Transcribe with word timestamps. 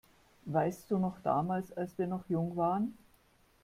Weißt 0.45 0.89
du 0.89 0.97
noch 0.97 1.19
damals, 1.21 1.71
als 1.77 1.95
wir 1.99 2.07
noch 2.07 2.27
jung 2.27 2.55
waren? 2.57 2.97